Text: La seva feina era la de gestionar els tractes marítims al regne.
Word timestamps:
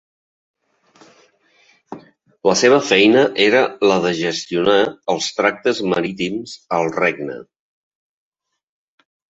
La 2.49 2.55
seva 2.63 2.79
feina 2.93 3.27
era 3.45 3.61
la 3.93 4.01
de 4.07 4.15
gestionar 4.23 4.81
els 5.17 5.31
tractes 5.43 5.87
marítims 5.95 6.59
al 6.81 6.95
regne. 6.99 7.39